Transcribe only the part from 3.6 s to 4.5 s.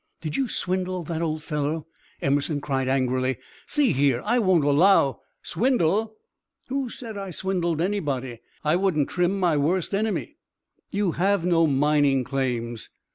"See here! I